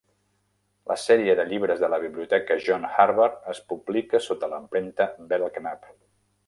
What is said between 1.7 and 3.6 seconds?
de la Biblioteca John Harvard